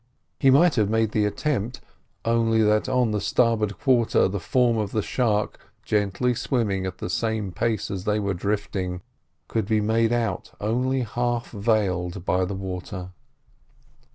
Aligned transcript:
He 0.39 0.49
might 0.49 0.73
have 0.77 0.89
made 0.89 1.11
the 1.11 1.25
attempt, 1.25 1.79
only 2.25 2.63
that 2.63 2.89
on 2.89 3.11
the 3.11 3.21
starboard 3.21 3.77
quarter 3.79 4.27
the 4.27 4.39
form 4.39 4.79
of 4.79 4.93
the 4.93 5.03
shark, 5.03 5.59
gently 5.85 6.33
swimming 6.33 6.87
at 6.87 6.97
the 6.97 7.07
same 7.07 7.51
pace 7.51 7.91
as 7.91 8.03
they 8.03 8.19
were 8.19 8.33
drifting, 8.33 9.03
could 9.47 9.67
be 9.67 9.79
made 9.79 10.11
out 10.11 10.53
only 10.59 11.01
half 11.01 11.51
veiled 11.51 12.25
by 12.25 12.45
the 12.45 12.55
water. 12.55 13.11